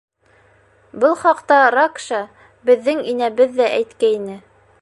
Был 1.03 1.13
хаҡта 1.25 1.59
Ракша— 1.77 2.23
беҙҙең 2.71 3.07
инәбеҙ 3.15 3.57
ҙә 3.63 3.73
әйткәйне. 3.79 4.45